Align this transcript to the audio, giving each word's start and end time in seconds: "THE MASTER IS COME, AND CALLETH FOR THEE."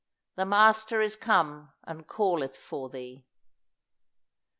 "THE 0.35 0.47
MASTER 0.47 0.99
IS 0.99 1.15
COME, 1.15 1.73
AND 1.83 2.07
CALLETH 2.07 2.57
FOR 2.57 2.89
THEE." 2.89 3.23